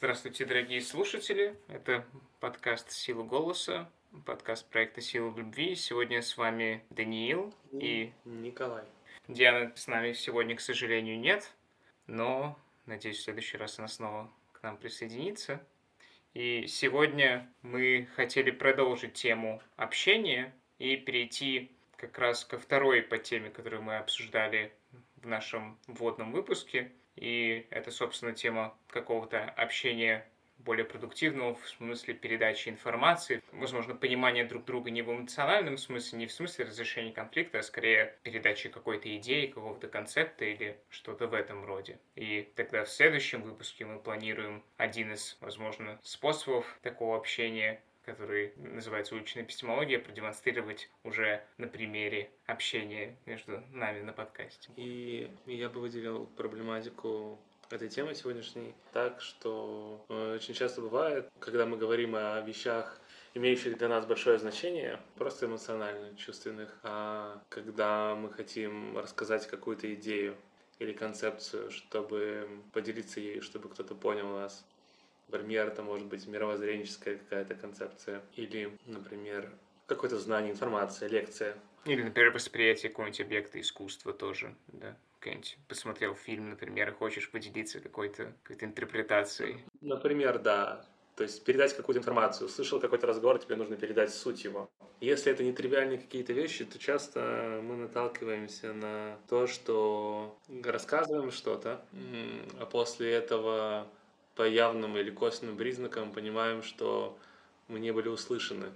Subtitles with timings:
[0.00, 1.56] Здравствуйте, дорогие слушатели.
[1.66, 2.06] Это
[2.38, 3.90] подкаст «Сила голоса»,
[4.26, 5.74] подкаст проекта «Сила любви».
[5.74, 8.12] Сегодня с вами Даниил и...
[8.24, 8.84] Николай.
[9.26, 11.52] Дианы с нами сегодня, к сожалению, нет,
[12.06, 12.56] но,
[12.86, 15.66] надеюсь, в следующий раз она снова к нам присоединится.
[16.32, 23.50] И сегодня мы хотели продолжить тему общения и перейти как раз ко второй по теме,
[23.50, 24.72] которую мы обсуждали
[25.16, 30.26] в нашем вводном выпуске, и это, собственно, тема какого-то общения
[30.58, 36.26] более продуктивного в смысле передачи информации, возможно, понимания друг друга не в эмоциональном смысле, не
[36.26, 41.64] в смысле разрешения конфликта, а скорее передачи какой-то идеи, какого-то концепта или что-то в этом
[41.64, 41.98] роде.
[42.16, 49.14] И тогда в следующем выпуске мы планируем один из, возможно, способов такого общения который называется
[49.14, 54.70] «Уличная эпистемология», продемонстрировать уже на примере общения между нами на подкасте.
[54.76, 57.38] И я бы выделил проблематику
[57.70, 62.98] этой темы сегодняшней так, что э, очень часто бывает, когда мы говорим о вещах,
[63.34, 70.34] имеющих для нас большое значение, просто эмоционально чувственных, а когда мы хотим рассказать какую-то идею
[70.78, 74.64] или концепцию, чтобы поделиться ею, чтобы кто-то понял нас,
[75.28, 78.22] Например, это может быть мировоззренческая какая-то концепция.
[78.34, 79.50] Или, например,
[79.86, 81.54] какое-то знание, информация, лекция.
[81.84, 84.96] Или, например, восприятие какого-нибудь объекта искусства тоже, да.
[85.20, 89.64] Какой-нибудь посмотрел фильм, например, и хочешь поделиться какой-то какой интерпретацией.
[89.80, 90.86] Например, да.
[91.16, 92.46] То есть передать какую-то информацию.
[92.46, 94.70] Услышал какой-то разговор, тебе нужно передать суть его.
[95.00, 101.84] Если это не тривиальные какие-то вещи, то часто мы наталкиваемся на то, что рассказываем что-то,
[102.58, 103.88] а после этого
[104.38, 107.18] по явным или косвенным признакам понимаем, что
[107.66, 108.70] мы не были услышаны.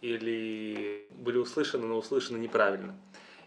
[0.00, 2.98] Или были услышаны, но услышаны неправильно.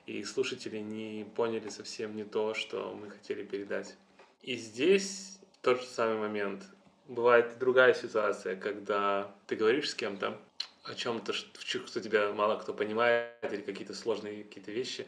[0.05, 3.97] И слушатели не поняли совсем не то, что мы хотели передать.
[4.41, 6.63] И здесь тот же самый момент.
[7.09, 10.39] Бывает другая ситуация, когда ты говоришь с кем-то
[10.85, 15.05] о чем-то, что тебя мало кто понимает, или какие-то сложные какие-то вещи,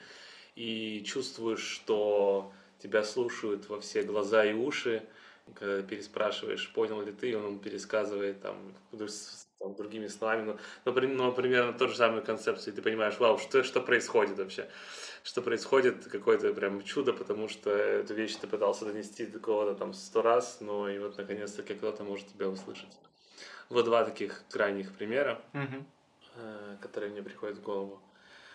[0.58, 2.52] и чувствуешь, что
[2.84, 5.08] тебя слушают во все глаза и уши,
[5.60, 8.74] переспрашиваешь, понял ли ты, он пересказывает там,
[9.60, 10.44] там другими словами,
[10.86, 14.38] но, но, но примерно тот же самый концепцию, и ты понимаешь, вау, что, что происходит
[14.38, 14.70] вообще?
[15.24, 19.94] Что происходит, какое-то прям чудо, потому что эту вещь ты пытался донести до кого-то там
[19.94, 22.98] сто раз, но и вот наконец-таки кто-то может тебя услышать.
[23.70, 25.86] Вот два таких крайних примера, угу.
[26.36, 28.02] э, которые мне приходят в голову.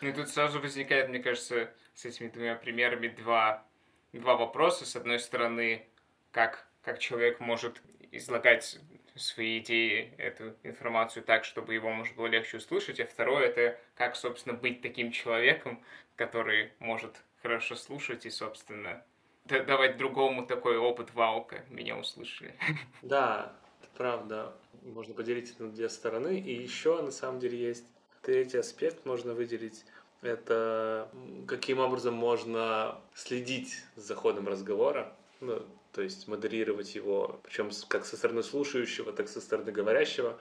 [0.03, 3.65] Ну и тут сразу возникает, мне кажется, с этими двумя примерами два,
[4.13, 4.85] два вопроса.
[4.85, 5.89] С одной стороны,
[6.33, 7.83] как как человек может
[8.13, 8.79] излагать
[9.17, 13.01] свои идеи, эту информацию так, чтобы его можно было легче услышать.
[13.01, 15.83] А второе— это как, собственно, быть таким человеком,
[16.15, 17.11] который может
[17.43, 19.03] хорошо слушать и, собственно,
[19.47, 21.65] давать другому такой опыт ваука.
[21.71, 22.55] Меня услышали.
[23.03, 23.53] Да,
[23.97, 24.55] правда.
[24.83, 26.39] Можно поделить это на две стороны.
[26.39, 27.87] И еще, на самом деле, есть
[28.23, 29.85] третий аспект, можно выделить.
[30.23, 31.11] Это
[31.49, 35.13] каким образом можно следить за ходом разговора.
[35.41, 40.39] Ну, то есть модерировать его, причем как со стороны слушающего, так и со стороны говорящего,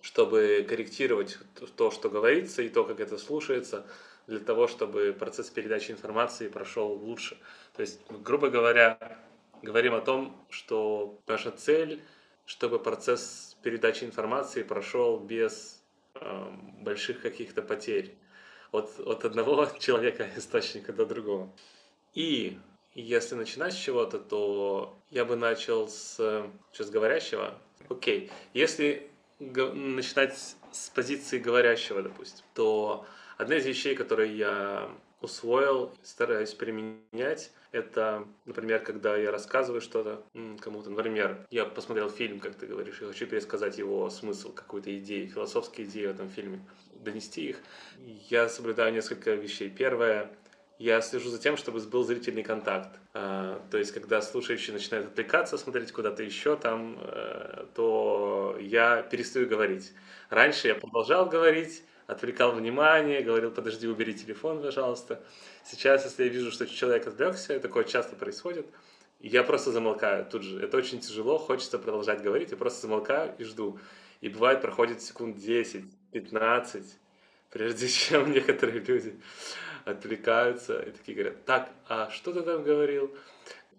[0.00, 1.36] чтобы корректировать
[1.76, 3.86] то, что говорится, и то, как это слушается,
[4.26, 7.36] для того, чтобы процесс передачи информации прошел лучше.
[7.76, 8.98] То есть, грубо говоря,
[9.60, 12.00] говорим о том, что наша цель,
[12.46, 15.82] чтобы процесс передачи информации прошел без
[16.14, 16.50] э,
[16.80, 18.16] больших каких-то потерь
[18.72, 21.52] от, от одного человека источника до другого.
[22.14, 22.58] И
[23.00, 26.16] если начинать с чего-то, то я бы начал с
[26.72, 27.58] сейчас говорящего.
[27.88, 36.54] Окей, если начинать с позиции говорящего, допустим, то одна из вещей, которые я усвоил, стараюсь
[36.54, 40.22] применять, это, например, когда я рассказываю что-то
[40.60, 45.28] кому-то, например, я посмотрел фильм, как ты говоришь, я хочу пересказать его смысл, какую-то идею,
[45.28, 46.60] философские идеи в этом фильме,
[46.94, 47.58] донести их.
[48.28, 49.70] Я соблюдаю несколько вещей.
[49.70, 50.30] Первое,
[50.78, 53.00] я слежу за тем, чтобы был зрительный контакт.
[53.12, 59.48] А, то есть, когда слушающий начинает отвлекаться, смотреть куда-то еще там, э, то я перестаю
[59.48, 59.92] говорить.
[60.30, 65.20] Раньше я продолжал говорить, отвлекал внимание, говорил, подожди, убери телефон, пожалуйста.
[65.64, 68.66] Сейчас, если я вижу, что человек отвлекся, такое часто происходит,
[69.18, 70.62] я просто замолкаю тут же.
[70.62, 73.80] Это очень тяжело, хочется продолжать говорить, я просто замолкаю и жду.
[74.20, 76.84] И бывает, проходит секунд 10, 15,
[77.50, 79.20] прежде чем некоторые люди
[79.90, 83.14] отвлекаются и такие говорят, так, а что ты там говорил?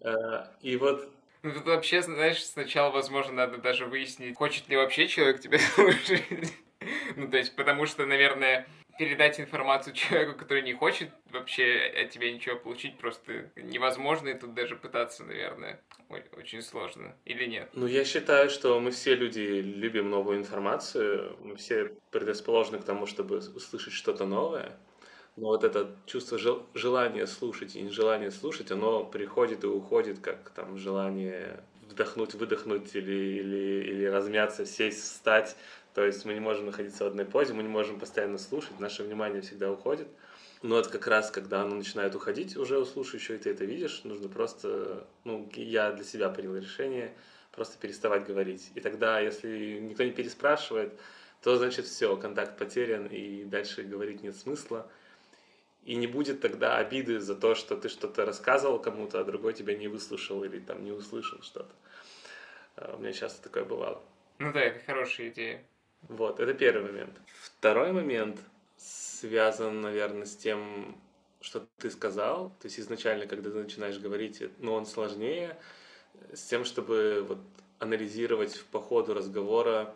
[0.01, 1.09] Э, и вот
[1.41, 6.23] ну, тут вообще, знаешь, сначала, возможно, надо даже выяснить, хочет ли вообще человек тебя слушать.
[7.15, 8.67] ну, то есть, потому что, наверное,
[8.97, 14.53] передать информацию человеку, который не хочет вообще от тебя ничего получить, просто невозможно, и тут
[14.53, 15.79] даже пытаться, наверное,
[16.09, 17.15] очень сложно.
[17.23, 17.69] Или нет?
[17.73, 23.06] Ну, я считаю, что мы все люди любим новую информацию, мы все предрасположены к тому,
[23.06, 24.77] чтобы услышать что-то новое.
[25.36, 30.50] Но вот это чувство жел- желания слушать и нежелания слушать, оно приходит и уходит, как
[30.52, 35.56] там желание вдохнуть, выдохнуть или, или, или размяться, сесть, встать.
[35.94, 39.04] То есть мы не можем находиться в одной позе, мы не можем постоянно слушать, наше
[39.04, 40.08] внимание всегда уходит.
[40.62, 44.02] Но это как раз, когда оно начинает уходить уже у слушающего, и ты это видишь,
[44.04, 47.14] нужно просто, ну, я для себя принял решение
[47.54, 48.72] просто переставать говорить.
[48.76, 50.94] И тогда, если никто не переспрашивает,
[51.42, 54.90] то значит все, контакт потерян, и дальше говорить нет смысла.
[55.84, 59.76] И не будет тогда обиды за то, что ты что-то рассказывал кому-то, а другой тебя
[59.76, 61.74] не выслушал или там не услышал что-то.
[62.76, 64.02] А, у меня часто такое бывало.
[64.40, 65.64] Ну да, это хорошая идея.
[66.04, 67.20] Вот, это первый момент.
[67.42, 68.40] Второй момент
[68.78, 70.98] связан, наверное, с тем,
[71.42, 72.50] что ты сказал.
[72.62, 75.58] То есть изначально, когда ты начинаешь говорить, но он сложнее,
[76.34, 77.40] с тем, чтобы вот
[77.80, 79.94] анализировать по ходу разговора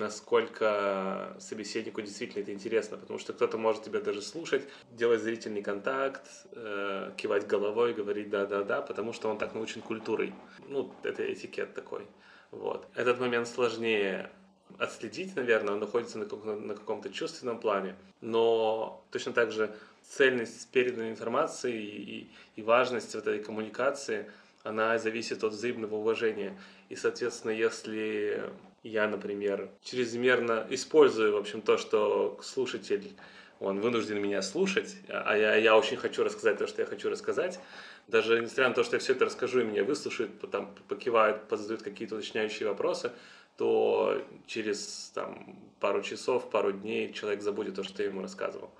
[0.00, 4.62] насколько собеседнику действительно это интересно, потому что кто-то может тебя даже слушать,
[4.92, 10.32] делать зрительный контакт, э, кивать головой, говорить да-да-да, потому что он так научен культурой.
[10.68, 12.06] Ну, это этикет такой.
[12.50, 12.88] Вот.
[12.94, 14.30] Этот момент сложнее
[14.78, 20.70] отследить, наверное, он находится на, каком- на каком-то чувственном плане, но точно так же цельность
[20.70, 24.30] переданной информации и, и важность вот этой коммуникации,
[24.62, 26.58] она зависит от взаимного уважения.
[26.88, 28.50] И, соответственно, если
[28.82, 33.12] я, например, чрезмерно использую, в общем, то, что слушатель,
[33.58, 37.60] он вынужден меня слушать, а я, я очень хочу рассказать то, что я хочу рассказать,
[38.08, 41.82] даже несмотря на то, что я все это расскажу, и меня выслушают, потом покивают, позадают
[41.82, 43.12] какие-то уточняющие вопросы,
[43.58, 48.70] то через там, пару часов, пару дней человек забудет то, что я ему рассказывал.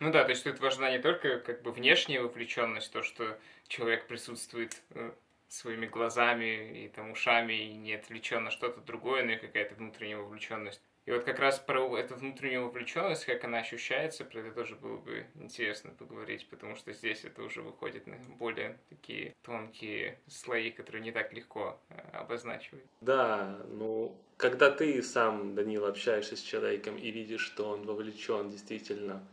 [0.00, 4.06] Ну да, то есть тут важна не только как бы внешняя вовлеченность, то, что человек
[4.06, 5.10] присутствует э,
[5.52, 10.18] своими глазами и там ушами и не отвлечен на что-то другое, но и какая-то внутренняя
[10.18, 10.80] вовлеченность.
[11.06, 14.96] И вот как раз про эту внутреннюю вовлеченность, как она ощущается, про это тоже было
[14.98, 21.02] бы интересно поговорить, потому что здесь это уже выходит на более такие тонкие слои, которые
[21.02, 22.84] не так легко э, обозначивать.
[23.00, 29.26] Да, ну, когда ты сам, Данил, общаешься с человеком и видишь, что он вовлечен действительно,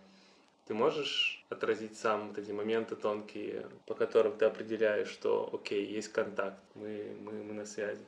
[0.67, 6.09] ты можешь отразить сам вот эти моменты тонкие, по которым ты определяешь, что окей, есть
[6.09, 8.03] контакт, мы, мы, мы на связи.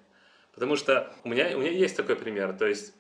[0.53, 2.93] Потому что у меня, у меня есть такой пример, то есть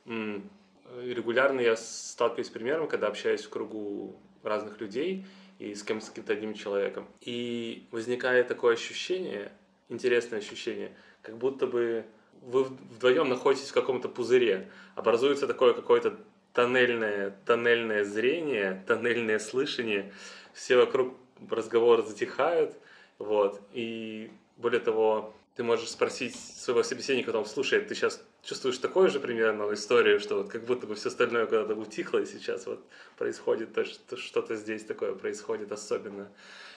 [1.03, 5.25] регулярно я сталкиваюсь с примером, когда общаюсь в кругу разных людей
[5.59, 7.05] и с, кем, с каким-то одним человеком.
[7.19, 9.51] И возникает такое ощущение,
[9.89, 12.05] интересное ощущение, как будто бы
[12.41, 16.17] вы вдвоем находитесь в каком-то пузыре, образуется такое какое-то
[16.59, 20.11] тоннельное, тоннельное зрение, тоннельное слышание,
[20.53, 21.13] все вокруг
[21.49, 22.75] разговора затихают,
[23.17, 29.09] вот, и более того, ты можешь спросить своего собеседника, там, слушай, ты сейчас чувствуешь такую
[29.09, 32.83] же примерно историю, что вот как будто бы все остальное куда-то утихло, и сейчас вот
[33.17, 36.27] происходит то, что что-то здесь такое происходит особенно.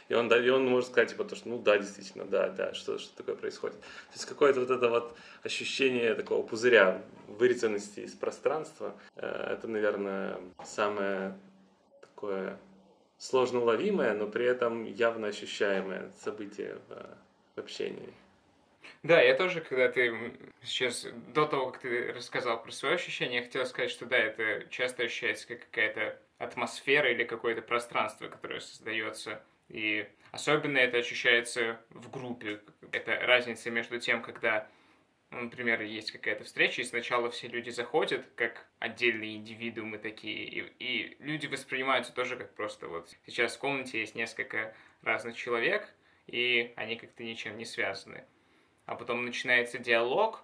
[0.08, 2.99] И он, и он может сказать, типа, то, что, ну да, действительно, да, да, что,
[2.99, 3.81] что такое происходит.
[3.81, 10.38] То есть какое-то вот это вот ощущение такого пузыря, вырезанности из пространства, э, это, наверное,
[10.64, 11.37] самое
[12.00, 12.58] такое
[13.19, 17.16] сложно уловимое, но при этом явно ощущаемое событие в,
[17.56, 18.12] в общении.
[19.02, 20.32] Да, я тоже, когда ты
[20.62, 24.68] сейчас, до того, как ты рассказал про свои ощущения, я хотел сказать, что да, это
[24.71, 29.42] часто ощущается как какая-то атмосфера или какое-то пространство, которое создается.
[29.73, 32.61] И особенно это ощущается в группе.
[32.93, 34.69] Это разница между тем, когда,
[35.31, 40.73] ну, например, есть какая-то встреча, и сначала все люди заходят как отдельные индивидуумы такие, и,
[40.79, 45.88] и люди воспринимаются тоже как просто вот сейчас в комнате есть несколько разных человек,
[46.29, 48.25] и они как-то ничем не связаны
[48.87, 50.43] а потом начинается диалог,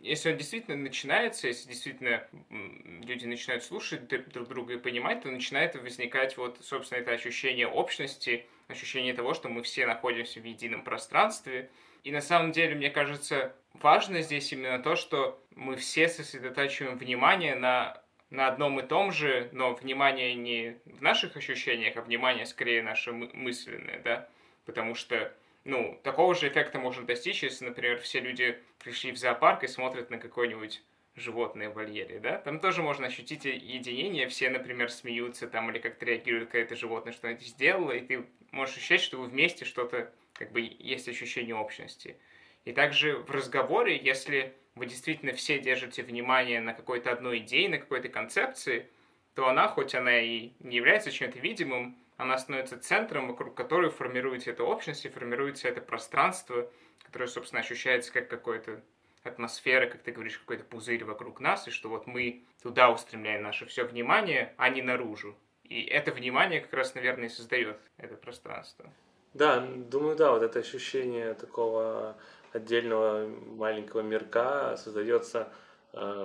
[0.00, 5.74] если он действительно начинается, если действительно люди начинают слушать друг друга и понимать, то начинает
[5.74, 11.70] возникать вот, собственно, это ощущение общности, ощущение того, что мы все находимся в едином пространстве.
[12.04, 17.54] И на самом деле, мне кажется, важно здесь именно то, что мы все сосредотачиваем внимание
[17.54, 18.00] на,
[18.30, 23.12] на одном и том же, но внимание не в наших ощущениях, а внимание скорее наше
[23.12, 24.28] мысленное, да,
[24.64, 25.34] потому что
[25.64, 30.10] ну, такого же эффекта можно достичь, если, например, все люди пришли в зоопарк и смотрят
[30.10, 30.82] на какое-нибудь
[31.14, 32.38] животное в вольере, да?
[32.38, 37.12] Там тоже можно ощутить единение, все, например, смеются там или как-то реагируют, когда это животное
[37.12, 42.16] что-нибудь сделало, и ты можешь ощущать, что вы вместе что-то, как бы, есть ощущение общности.
[42.64, 47.78] И также в разговоре, если вы действительно все держите внимание на какой-то одной идее, на
[47.78, 48.88] какой-то концепции,
[49.34, 54.50] то она, хоть она и не является чем-то видимым, она становится центром, вокруг которой формируется
[54.50, 56.68] эта общность и формируется это пространство,
[57.02, 58.82] которое, собственно, ощущается как какое-то
[59.22, 63.66] атмосфера, как ты говоришь, какой-то пузырь вокруг нас, и что вот мы туда устремляем наше
[63.66, 65.36] все внимание, а не наружу.
[65.62, 68.90] И это внимание как раз, наверное, и создает это пространство.
[69.32, 72.16] Да, думаю, да, вот это ощущение такого
[72.52, 75.52] отдельного маленького мирка создается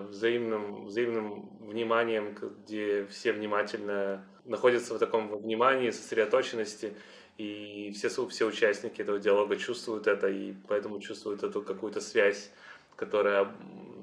[0.09, 6.93] взаимным, взаимным вниманием, где все внимательно находятся в таком внимании, сосредоточенности,
[7.37, 12.51] и все, все участники этого диалога чувствуют это, и поэтому чувствуют эту какую-то связь,
[12.95, 13.49] которая э,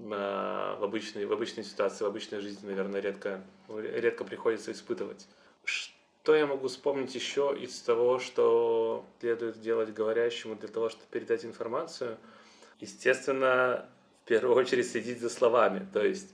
[0.04, 5.28] в, обычной, в обычной ситуации, в обычной жизни, наверное, редко, редко приходится испытывать.
[5.64, 11.44] Что я могу вспомнить еще из того, что следует делать говорящему для того, чтобы передать
[11.44, 12.16] информацию?
[12.80, 13.88] Естественно,
[14.30, 15.84] первую очередь следить за словами.
[15.92, 16.32] То есть,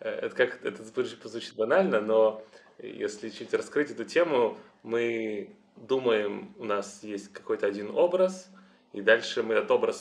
[0.00, 2.42] э, это как это звучит банально, но
[2.78, 8.48] если чуть раскрыть эту тему, мы думаем, у нас есть какой-то один образ,
[8.94, 9.98] и дальше мы этот образ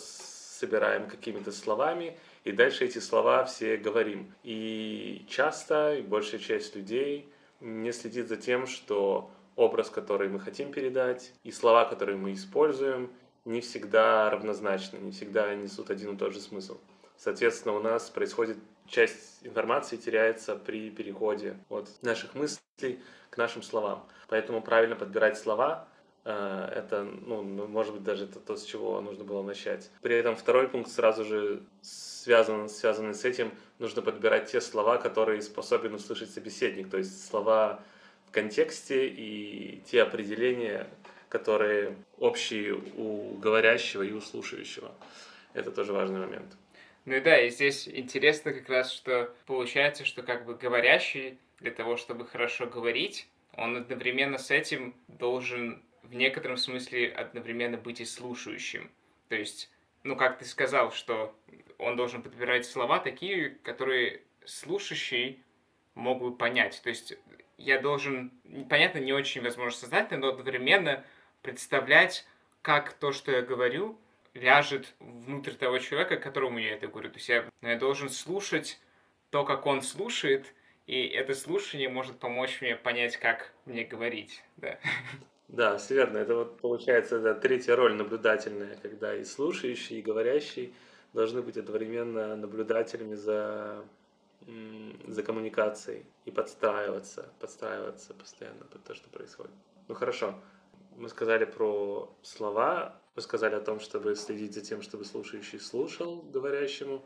[0.59, 4.33] собираем какими-то словами, и дальше эти слова все говорим.
[4.43, 7.27] И часто, большая часть людей
[7.59, 13.11] не следит за тем, что образ, который мы хотим передать, и слова, которые мы используем,
[13.43, 16.77] не всегда равнозначны, не всегда несут один и тот же смысл.
[17.17, 18.57] Соответственно, у нас происходит
[18.87, 24.07] часть информации теряется при переходе от наших мыслей к нашим словам.
[24.27, 25.87] Поэтому правильно подбирать слова
[26.23, 29.89] э, это, ну, может быть, даже это то, с чего нужно было начать.
[30.01, 35.41] При этом второй пункт сразу же связан, связанный с этим, нужно подбирать те слова, которые
[35.41, 37.79] способен услышать собеседник, то есть слова
[38.27, 40.87] в контексте и те определения,
[41.29, 44.91] которые общие у говорящего и у слушающего.
[45.53, 46.55] Это тоже важный момент.
[47.05, 51.71] Ну и да, и здесь интересно как раз, что получается, что как бы говорящий для
[51.71, 58.05] того, чтобы хорошо говорить, он одновременно с этим должен в некотором смысле одновременно быть и
[58.05, 58.91] слушающим.
[59.29, 59.71] То есть,
[60.03, 61.35] ну, как ты сказал, что
[61.77, 65.43] он должен подбирать слова такие, которые слушающий
[65.93, 66.81] мог бы понять.
[66.83, 67.17] То есть
[67.57, 68.31] я должен,
[68.69, 71.03] понятно, не очень возможно сознательно, но одновременно
[71.41, 72.25] представлять,
[72.61, 73.99] как то, что я говорю,
[74.35, 77.09] ляжет внутрь того человека, которому я это говорю.
[77.09, 78.79] То есть я, я должен слушать
[79.31, 80.53] то, как он слушает,
[80.85, 84.43] и это слушание может помочь мне понять, как мне говорить.
[84.57, 84.77] Да.
[85.47, 86.17] Да, все верно.
[86.17, 90.73] Это вот получается это третья роль наблюдательная, когда и слушающий, и говорящий
[91.13, 93.85] должны быть одновременно наблюдателями за,
[95.07, 99.53] за коммуникацией и подстраиваться, подстраиваться постоянно под то, что происходит.
[99.87, 100.35] Ну хорошо,
[100.97, 106.21] мы сказали про слова, мы сказали о том, чтобы следить за тем, чтобы слушающий слушал
[106.21, 107.05] говорящему.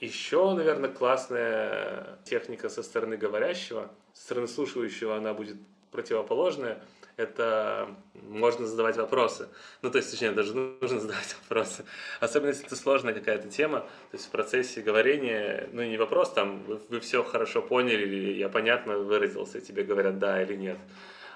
[0.00, 5.56] Еще, наверное, классная техника со стороны говорящего, со стороны слушающего она будет
[5.90, 6.82] противоположная–
[7.18, 9.48] это можно задавать вопросы.
[9.82, 11.84] Ну, то есть, точнее, даже нужно задавать вопросы.
[12.20, 16.62] Особенно, если это сложная какая-то тема, то есть в процессе говорения, ну, не вопрос, там,
[16.62, 20.78] вы, вы все хорошо поняли, или я понятно выразился, тебе говорят да или нет.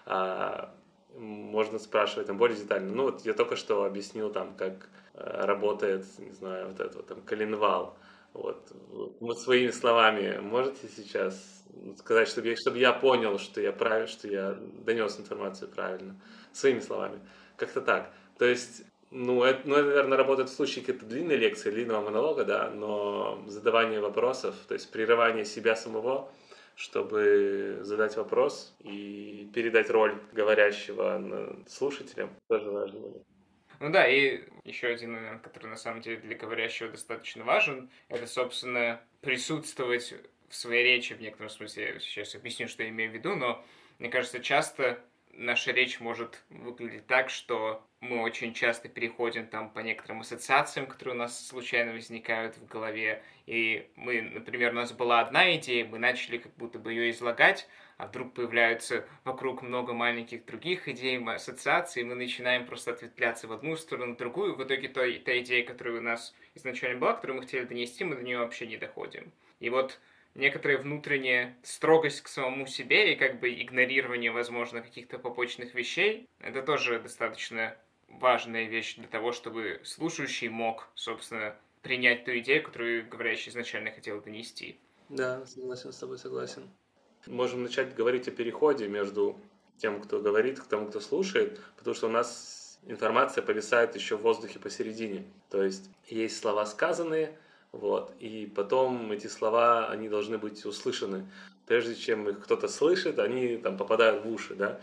[0.06, 0.73] А,
[1.16, 2.92] можно спрашивать там более детально.
[2.92, 7.07] Ну, вот я только что объяснил там, как э, работает, не знаю, вот этот вот
[7.07, 7.97] там коленвал.
[8.33, 8.73] Вот,
[9.21, 11.64] вот своими словами можете сейчас
[11.99, 16.16] сказать, чтобы я, чтобы я понял, что я прав, что я донес информацию правильно,
[16.52, 17.21] своими словами.
[17.57, 18.11] Как-то так.
[18.38, 22.45] То есть, ну это, ну, это, наверное, работает в случае какой-то длинной лекции, длинного монолога,
[22.45, 26.31] да, но задавание вопросов, то есть прерывание себя самого,
[26.75, 33.00] чтобы задать вопрос и передать роль говорящего слушателям, тоже важно.
[33.81, 38.26] Ну да, и еще один момент, который на самом деле для говорящего достаточно важен, это,
[38.26, 40.14] собственно, присутствовать
[40.49, 43.64] в своей речи, в некотором смысле, я сейчас объясню, что я имею в виду, но
[43.99, 45.02] мне кажется, часто
[45.33, 51.15] наша речь может выглядеть так, что мы очень часто переходим там по некоторым ассоциациям, которые
[51.15, 53.23] у нас случайно возникают в голове.
[53.47, 57.69] И мы, например, у нас была одна идея, мы начали как будто бы ее излагать,
[57.97, 63.53] а вдруг появляются вокруг много маленьких других идей, ассоциаций, и мы начинаем просто ответвляться в
[63.53, 64.57] одну сторону, в другую.
[64.57, 68.17] В итоге та, та идея, которая у нас изначально была, которую мы хотели донести, мы
[68.17, 69.33] до нее вообще не доходим.
[69.61, 70.01] И вот
[70.35, 76.62] некоторая внутренняя строгость к самому себе и как бы игнорирование, возможно, каких-то побочных вещей, это
[76.62, 77.77] тоже достаточно
[78.09, 84.21] важная вещь для того, чтобы слушающий мог, собственно, принять ту идею, которую говорящий изначально хотел
[84.21, 84.79] донести.
[85.09, 86.71] Да, согласен с тобой, согласен.
[87.27, 89.39] Можем начать говорить о переходе между
[89.79, 94.23] тем, кто говорит, к тому, кто слушает, потому что у нас информация повисает еще в
[94.23, 95.25] воздухе посередине.
[95.51, 97.37] То есть есть слова сказанные,
[97.73, 98.14] Вот.
[98.21, 101.26] И потом эти слова, они должны быть услышаны.
[101.67, 104.81] Прежде чем их кто-то слышит, они там попадают в уши, да.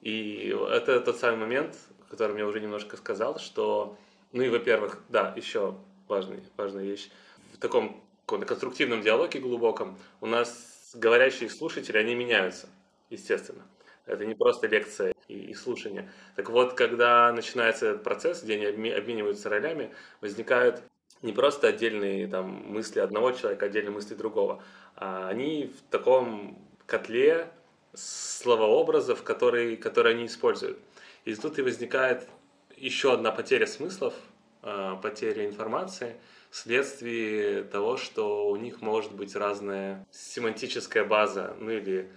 [0.00, 3.96] И это тот самый момент, о котором я уже немножко сказал, что,
[4.32, 5.76] ну и, во-первых, да, еще
[6.08, 7.10] важный, важная вещь,
[7.52, 12.68] в таком конструктивном диалоге глубоком у нас говорящие слушатели, они меняются,
[13.10, 13.62] естественно.
[14.06, 16.10] Это не просто лекция и, и слушание.
[16.36, 20.82] Так вот, когда начинается этот процесс, где они обмениваются ролями, возникают
[21.22, 24.62] не просто отдельные там, мысли одного человека, отдельные мысли другого,
[24.96, 27.50] а они в таком котле
[27.94, 30.78] словообразов, которые, которые они используют.
[31.24, 32.28] И тут и возникает
[32.76, 34.14] еще одна потеря смыслов,
[34.62, 36.16] а, потеря информации,
[36.50, 42.10] вследствие того, что у них может быть разная семантическая база, ну или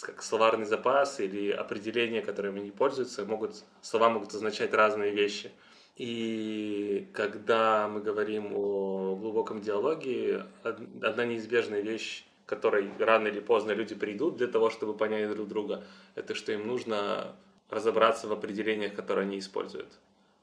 [0.00, 5.50] как словарный запас или определения, которыми они пользуются, могут, слова могут означать разные вещи.
[5.98, 13.72] И когда мы говорим о глубоком диалоге, одна неизбежная вещь, к которой рано или поздно
[13.72, 17.34] люди придут для того, чтобы понять друг друга, это что им нужно
[17.68, 19.88] разобраться в определениях, которые они используют,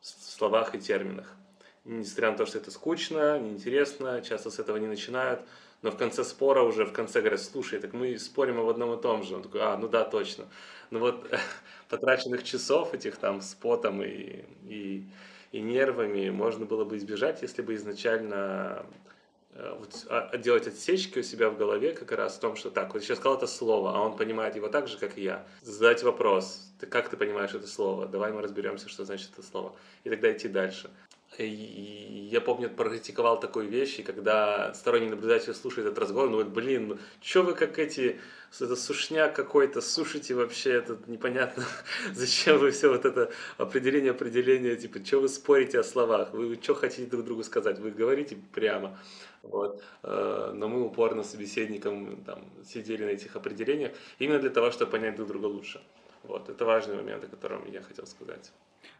[0.02, 1.34] в словах и терминах.
[1.86, 5.40] Несмотря на то, что это скучно, неинтересно, часто с этого не начинают,
[5.82, 9.02] но в конце спора уже, в конце говорят, слушай, так мы спорим об одном и
[9.02, 9.36] том же.
[9.36, 10.48] Он такой, а, ну да, точно.
[10.92, 11.30] Ну вот
[11.90, 15.06] потраченных часов этих там с потом и, и
[15.56, 18.86] и нервами можно было бы избежать, если бы изначально
[19.54, 19.78] э,
[20.10, 23.20] а, делать отсечки у себя в голове как раз в том, что так, вот сейчас
[23.20, 25.46] сказал это слово, а он понимает его так же, как и я.
[25.62, 28.06] Задать вопрос, ты как ты понимаешь это слово?
[28.06, 29.74] Давай мы разберемся, что значит это слово.
[30.04, 30.92] И тогда идти дальше.
[31.44, 36.88] Я помню, практиковал такой вещь, и когда сторонний наблюдатель слушает этот разговор, ну вот, блин,
[36.88, 38.20] ну, что вы как эти,
[38.60, 41.66] это сушняк какой-то, сушите вообще, это непонятно,
[42.14, 46.74] зачем вы все вот это определение, определение, типа, что вы спорите о словах, вы что
[46.74, 48.98] хотите друг другу сказать, вы говорите прямо.
[49.44, 49.84] Вот.
[50.04, 54.92] Э, но мы упорно с собеседником там, сидели на этих определениях именно для того, чтобы
[54.92, 55.82] понять друг друга лучше.
[56.24, 56.50] Вот.
[56.50, 58.52] Это важный момент, о котором я хотел сказать.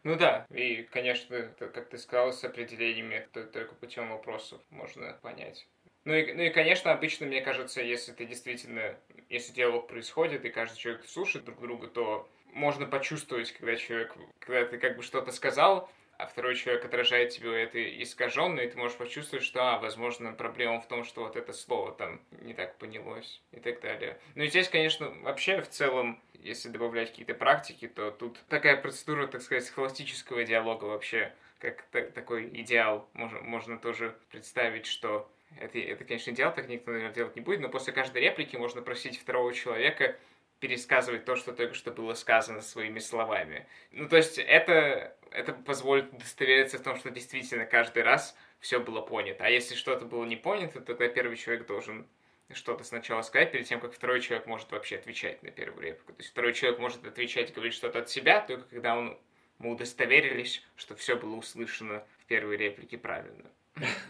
[0.06, 5.66] Ну да, и, конечно, как ты сказал, с определениями только путем вопросов можно понять.
[6.04, 8.94] Ну и, ну и, конечно, обычно, мне кажется, если ты действительно,
[9.28, 14.64] если диалог происходит, и каждый человек слушает друг друга, то можно почувствовать, когда человек, когда
[14.66, 18.96] ты как бы что-то сказал, а второй человек отражает тебе это искаженно, и ты можешь
[18.96, 23.42] почувствовать, что, а, возможно, проблема в том, что вот это слово там не так понялось
[23.52, 24.18] и так далее.
[24.34, 29.26] Ну и здесь, конечно, вообще в целом если добавлять какие-то практики, то тут такая процедура,
[29.26, 36.04] так сказать, схоластического диалога вообще, как такой идеал, можно, можно тоже представить, что это, это,
[36.04, 39.52] конечно, идеал, так никто, наверное, делать не будет, но после каждой реплики можно просить второго
[39.52, 40.16] человека
[40.60, 43.66] пересказывать то, что только что было сказано своими словами.
[43.92, 49.00] Ну, то есть это, это позволит удостовериться в том, что действительно каждый раз все было
[49.00, 49.44] понято.
[49.44, 52.06] А если что-то было не понято, то тогда первый человек должен
[52.52, 56.12] что-то сначала сказать, перед тем, как второй человек может вообще отвечать на первую реплику.
[56.12, 59.18] То есть второй человек может отвечать говорить что-то от себя, только когда он,
[59.58, 63.50] мы удостоверились, что все было услышано в первой реплике правильно.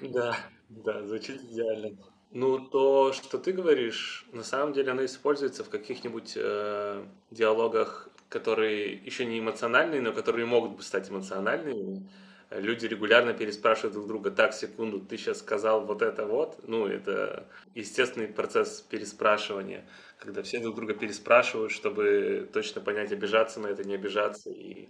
[0.00, 1.96] Да, да, звучит идеально.
[2.30, 8.94] Ну, то, что ты говоришь, на самом деле оно используется в каких-нибудь э, диалогах, которые
[8.94, 12.06] еще не эмоциональные, но которые могут бы стать эмоциональными
[12.50, 17.48] люди регулярно переспрашивают друг друга, так, секунду, ты сейчас сказал вот это вот, ну, это
[17.74, 19.84] естественный процесс переспрашивания,
[20.18, 24.88] когда все друг друга переспрашивают, чтобы точно понять, обижаться на это, не обижаться, и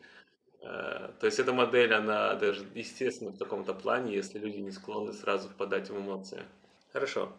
[0.62, 5.12] э, то есть эта модель, она даже естественно в таком-то плане, если люди не склонны
[5.12, 6.42] сразу впадать в эмоции.
[6.97, 7.31] Хорошо.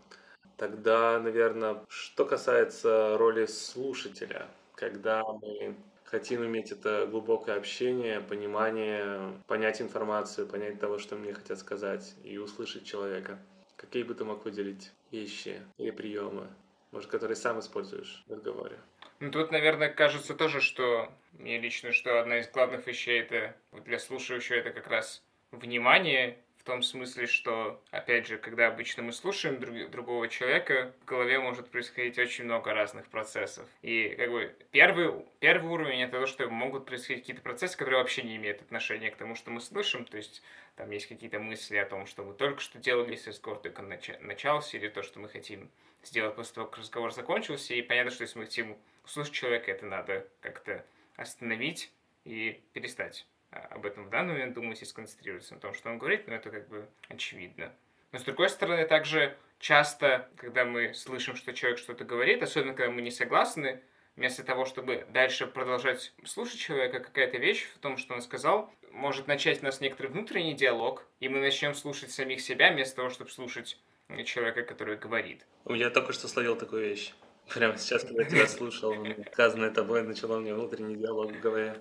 [0.55, 9.81] Тогда, наверное, что касается роли слушателя, когда мы хотим иметь это глубокое общение, понимание, понять
[9.81, 13.39] информацию, понять того, что мне хотят сказать, и услышать человека.
[13.77, 16.49] Какие бы ты мог выделить вещи или приемы,
[16.91, 18.77] может, которые сам используешь в разговоре?
[19.19, 23.97] Ну, тут, наверное, кажется тоже, что мне лично, что одна из главных вещей это для
[23.97, 29.89] слушающего это как раз внимание том смысле, что, опять же, когда обычно мы слушаем друг,
[29.89, 33.65] другого человека, в голове может происходить очень много разных процессов.
[33.81, 38.21] И как бы первый, первый уровень это то, что могут происходить какие-то процессы, которые вообще
[38.23, 40.03] не имеют отношения к тому, что мы слышим.
[40.03, 40.43] То есть
[40.75, 44.19] там есть какие-то мысли о том, что мы только что делали, если разговор только нач-
[44.19, 45.71] начался, или то, что мы хотим
[46.03, 47.73] сделать после того, как разговор закончился.
[47.73, 51.91] И понятно, что если мы хотим услышать человека, это надо как-то остановить
[52.25, 56.27] и перестать об этом в данный момент думать и сконцентрироваться на том, что он говорит,
[56.27, 57.73] но это как бы очевидно.
[58.11, 62.91] Но с другой стороны, также часто, когда мы слышим, что человек что-то говорит, особенно когда
[62.91, 63.81] мы не согласны,
[64.15, 69.27] вместо того, чтобы дальше продолжать слушать человека, какая-то вещь в том, что он сказал, может
[69.27, 73.29] начать у нас некоторый внутренний диалог, и мы начнем слушать самих себя, вместо того, чтобы
[73.29, 73.79] слушать
[74.25, 75.45] человека, который говорит.
[75.65, 77.13] Я только что словил такую вещь.
[77.53, 78.95] Прямо сейчас, когда тебя слушал,
[79.31, 81.77] сказанное тобой начало мне внутренний диалог в голове.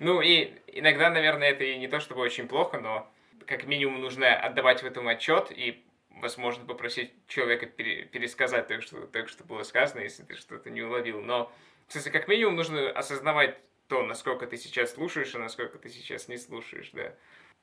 [0.00, 3.10] Ну и иногда, наверное, это и не то чтобы очень плохо, но
[3.46, 5.84] как минимум нужно отдавать в этом отчет и
[6.20, 11.20] возможно, попросить человека пересказать то, что, то, что было сказано, если ты что-то не уловил.
[11.20, 11.52] Но,
[11.86, 16.28] в смысле, как минимум нужно осознавать то, насколько ты сейчас слушаешь, и насколько ты сейчас
[16.28, 17.14] не слушаешь, да.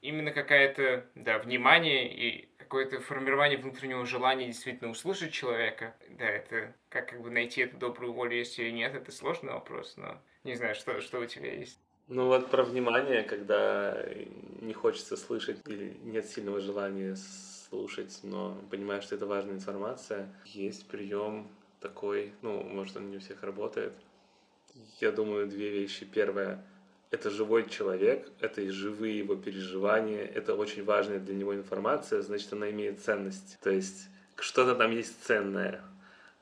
[0.02, 5.96] Именно какая-то, да, внимание и какое-то формирование внутреннего желания действительно услышать человека.
[6.10, 9.98] Да, это как, как бы найти эту добрую волю, если или нет, это сложный вопрос,
[9.98, 11.80] но не знаю, что, что у тебя есть.
[12.08, 13.98] Ну вот про внимание, когда
[14.62, 17.16] не хочется слышать или нет сильного желания
[17.68, 20.30] слушать, но понимаю, что это важная информация.
[20.46, 21.48] Есть прием
[21.80, 23.94] такой, ну, может, он не у всех работает.
[25.02, 26.06] Я думаю, две вещи.
[26.06, 26.64] Первое—
[27.10, 32.54] это живой человек, это и живые его переживания, это очень важная для него информация, значит,
[32.54, 33.58] она имеет ценность.
[33.62, 35.82] То есть что-то там есть ценное.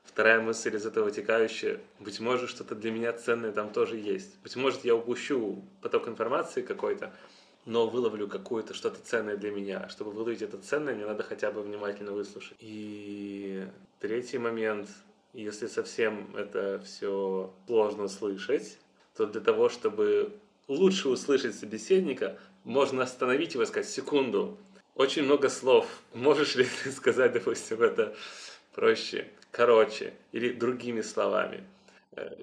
[0.04, 4.40] Вторая мысль из этого вытекающая, быть может, что-то для меня ценное там тоже есть.
[4.44, 7.14] Быть может, я упущу поток информации какой-то,
[7.66, 9.90] но выловлю какое-то что-то ценное для меня.
[9.90, 12.56] Чтобы выловить это ценное, мне надо хотя бы внимательно выслушать.
[12.60, 13.66] И
[14.00, 14.90] третий момент,
[15.34, 18.78] если совсем это все сложно слышать,
[19.16, 20.34] то для того, чтобы
[20.68, 24.58] лучше услышать собеседника, можно остановить его и сказать «секунду».
[24.96, 25.88] Очень много слов.
[26.14, 28.16] Можешь ли ты сказать, допустим, это
[28.74, 31.64] проще, короче или другими словами?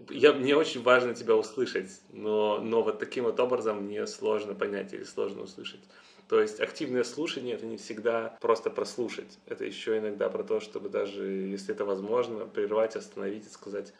[0.09, 4.93] я, мне очень важно тебя услышать, но, но вот таким вот образом мне сложно понять
[4.93, 5.81] или сложно услышать.
[6.29, 9.39] То есть активное слушание это не всегда просто прослушать.
[9.47, 13.93] Это еще иногда про то, чтобы даже, если это возможно, прервать, остановить и сказать,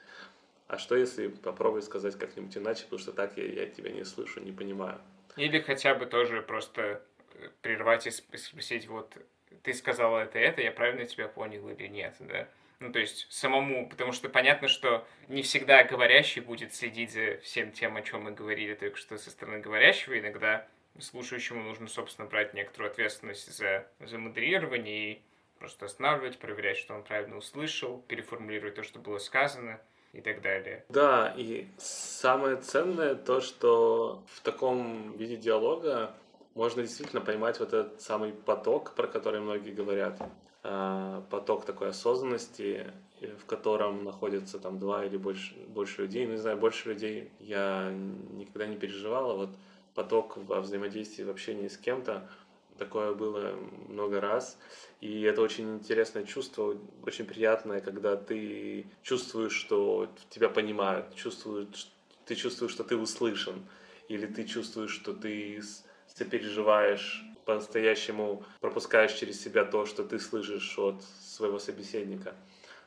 [0.69, 4.41] а что если попробовать сказать как-нибудь иначе, потому что так я, я тебя не слышу,
[4.41, 5.01] не понимаю.
[5.37, 7.03] Или хотя бы тоже просто
[7.35, 9.13] э, прервать и спросить, вот
[9.63, 12.49] ты сказала это, это, я правильно тебя понял или нет, да?
[12.81, 17.73] Ну, то есть самому, потому что понятно, что не всегда говорящий будет следить за всем
[17.73, 20.19] тем, о чем мы говорили только что со стороны говорящего.
[20.19, 20.67] Иногда
[20.99, 25.23] слушающему нужно, собственно, брать некоторую ответственность за, за модерирование и
[25.59, 29.79] просто останавливать, проверять, что он правильно услышал, переформулировать то, что было сказано
[30.13, 30.85] и так далее.
[30.89, 36.15] Да, и самое ценное то, что в таком виде диалога
[36.55, 40.19] можно действительно поймать вот этот самый поток, про который многие говорят.
[40.73, 42.87] А, поток такой осознанности,
[43.21, 46.27] в котором находится там два или больше, больше людей.
[46.27, 49.35] Ну, не знаю, больше людей я никогда не переживала.
[49.35, 49.51] Вот
[49.97, 52.31] поток во взаимодействии, в общении с кем-то,
[52.79, 53.53] такое было
[53.89, 54.57] много раз.
[55.01, 61.89] И это очень интересное чувство, очень приятное, когда ты чувствуешь, что тебя понимают, чувствуешь,
[62.27, 63.67] ты чувствуешь, что ты услышан,
[64.07, 65.61] или ты чувствуешь, что ты
[66.07, 72.35] сопереживаешь по-настоящему пропускаешь через себя то, что ты слышишь от своего собеседника.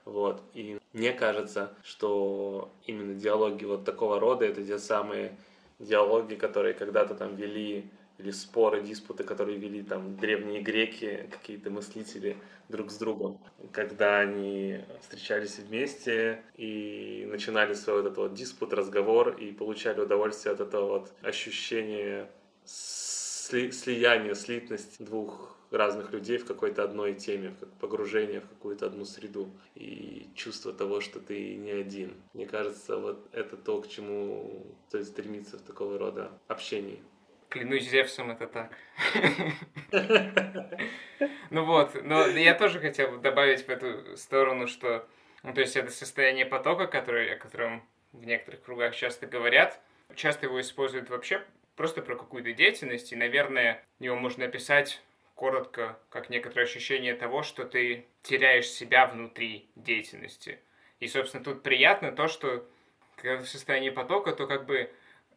[0.06, 0.42] Вот.
[0.54, 5.38] И мне кажется, что именно диалоги вот такого рода это те самые
[5.80, 7.86] диалоги, которые когда-то там вели
[8.20, 12.38] или споры, диспуты, которые вели там древние греки, какие-то мыслители
[12.70, 13.40] друг с другом,
[13.72, 20.54] когда они встречались вместе и начинали свой вот этот вот диспут, разговор и получали удовольствие
[20.54, 22.30] от этого вот ощущения
[23.44, 29.06] сли, слияние, слитность двух разных людей в какой-то одной теме, как погружение в какую-то одну
[29.06, 32.14] среду и чувство того, что ты не один.
[32.34, 37.04] Мне кажется, вот это то, к чему стоит стремиться в такого рода общении.
[37.50, 38.72] Клянусь Зевсом, это так.
[41.50, 45.08] Ну вот, но я тоже хотел добавить в эту сторону, что,
[45.44, 49.80] ну, то есть это состояние потока, о котором в некоторых кругах часто говорят,
[50.16, 51.44] часто его используют вообще
[51.76, 55.02] просто про какую-то деятельность, и, наверное, его можно описать
[55.36, 60.60] коротко, как некоторое ощущение того, что ты теряешь себя внутри деятельности.
[61.00, 62.68] И, собственно, тут приятно то, что
[63.16, 64.92] когда в состоянии потока, то как бы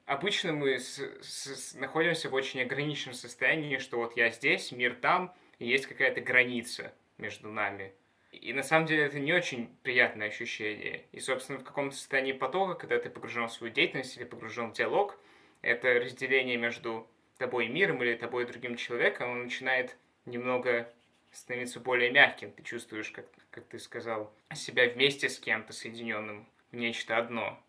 [0.05, 5.35] обычно мы с, с, находимся в очень ограниченном состоянии, что вот я здесь, мир там,
[5.59, 7.93] и есть какая-то граница между нами.
[8.33, 11.05] И на самом деле это не очень приятное ощущение.
[11.13, 14.75] И, собственно, в каком-то состоянии потока, когда ты погружен в свою деятельность или погружен в
[14.75, 15.19] диалог,
[15.63, 20.93] это разделение между тобой и миром или тобой и другим человеком, оно начинает немного
[21.33, 22.53] становиться более мягким.
[22.53, 27.61] Ты чувствуешь, как, как ты сказал, себя вместе с кем-то соединенным в нечто одно.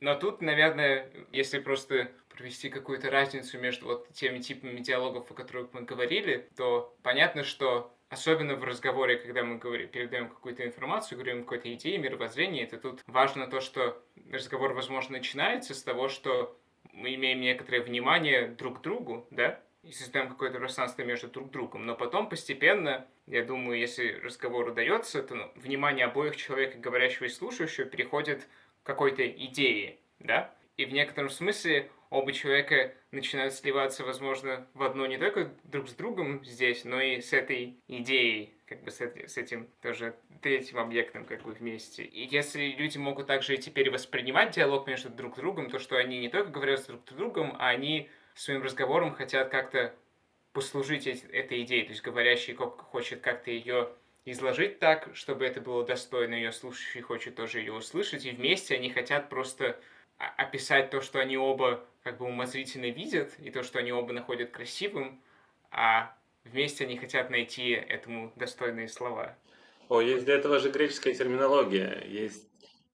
[0.00, 5.72] Но тут, наверное, если просто провести какую-то разницу между вот теми типами диалогов, о которых
[5.72, 11.44] мы говорили, то понятно, что особенно в разговоре, когда мы говорим, передаем какую-то информацию, говорим
[11.44, 16.58] какой-то идеи, мировоззрение, это тут важно то, что разговор, возможно, начинается с того, что
[16.94, 21.84] мы имеем некоторое внимание друг к другу, да, и создаем какое-то пространство между друг другом.
[21.84, 27.28] Но потом постепенно, я думаю, если разговор удается, то ну, внимание обоих человека, говорящего и
[27.28, 28.48] слушающего, переходит
[28.82, 30.54] к какой-то идее, да?
[30.76, 35.94] И в некотором смысле оба человека начинают сливаться, возможно, в одно не только друг с
[35.94, 41.24] другом здесь, но и с этой идеей, как бы с, с этим тоже третьим объектом
[41.24, 42.04] как бы вместе.
[42.04, 46.18] И если люди могут также и теперь воспринимать диалог между друг другом, то что они
[46.18, 49.94] не только говорят друг с другом, а они своим разговором хотят как-то
[50.52, 53.90] послужить этой идее, то есть говорящий хочет как-то ее
[54.24, 58.90] изложить так, чтобы это было достойно ее, слушающий хочет тоже ее услышать, и вместе они
[58.90, 59.78] хотят просто
[60.18, 64.50] описать то, что они оба как бы умозрительно видят, и то, что они оба находят
[64.50, 65.20] красивым,
[65.70, 69.36] а вместе они хотят найти этому достойные слова.
[69.88, 72.04] О, есть для этого же греческая терминология.
[72.06, 72.48] Есть,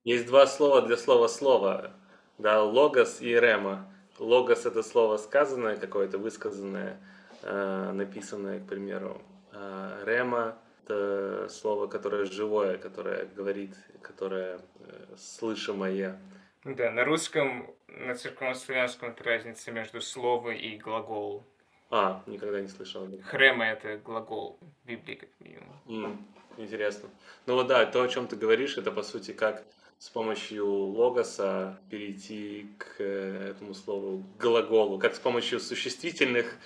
[0.04, 1.92] есть два слова для слова «слово».
[2.38, 3.92] Да, логос и рема.
[4.18, 6.98] Логос– это слово сказанное какое-то, высказанное,
[7.42, 9.20] э, написанное, к примеру.
[9.52, 16.18] А рема– это слово, которое живое, которое говорит, которое э, слышимое.
[16.64, 21.44] Да, на русском, на церковнославянском это разница между слово и глагол.
[21.90, 23.08] А, никогда не слышал.
[23.24, 25.76] Хрема– это глагол в Библии, как минимум.
[25.86, 26.18] Mm,
[26.58, 27.08] интересно.
[27.46, 29.64] Ну вот да, то, о чем ты говоришь, это по сути как
[29.98, 36.56] с помощью логоса перейти к э, этому слову глаголу, как с помощью существительных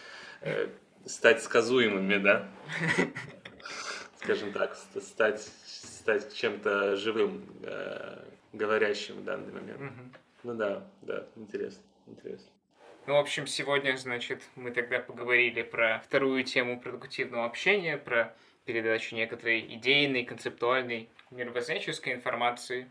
[0.41, 0.69] э,
[1.07, 2.49] стать сказуемыми, да?
[4.23, 9.81] Скажем так, стать, стать чем-то живым, э, говорящим в данный момент.
[10.43, 12.49] Ну да, да, интересно, интересно.
[13.07, 19.15] Ну, в общем, сегодня, значит, мы тогда поговорили про вторую тему продуктивного общения, про передачу
[19.15, 22.89] некоторой идейной, концептуальной, мировоззренческой информации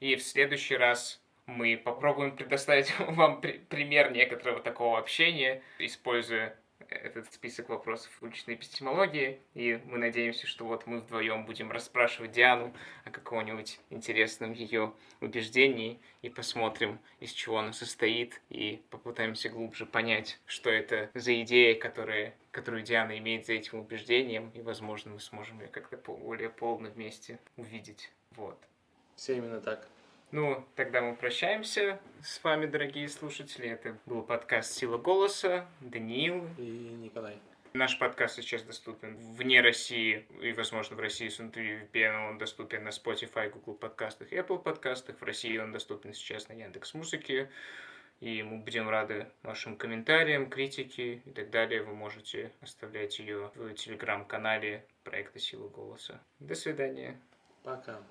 [0.00, 6.56] и в следующий раз мы попробуем предоставить вам при пример некоторого такого общения, используя
[6.88, 12.74] этот список вопросов уличной эпистемологии, и мы надеемся, что вот мы вдвоем будем расспрашивать Диану
[13.04, 20.40] о каком-нибудь интересном ее убеждении и посмотрим, из чего оно состоит, и попытаемся глубже понять,
[20.46, 25.60] что это за идея, которая, которую Диана имеет за этим убеждением, и, возможно, мы сможем
[25.60, 28.10] ее как-то более полно вместе увидеть.
[28.32, 28.58] Вот.
[29.16, 29.88] Все именно так.
[30.30, 33.70] Ну, тогда мы прощаемся с вами, дорогие слушатели.
[33.70, 36.62] Это был подкаст «Сила голоса», Даниил и
[37.00, 37.40] Николай.
[37.72, 42.84] Наш подкаст сейчас доступен вне России и, возможно, в России с внутри VPN он доступен
[42.84, 45.18] на Spotify, Google подкастах Apple подкастах.
[45.18, 47.50] В России он доступен сейчас на Яндекс Музыке.
[48.20, 51.82] И мы будем рады вашим комментариям, критике и так далее.
[51.82, 56.20] Вы можете оставлять ее в телеграм-канале проекта «Сила голоса».
[56.38, 57.18] До свидания.
[57.62, 58.02] Пока.